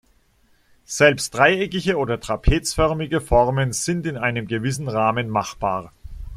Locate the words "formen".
3.21-3.71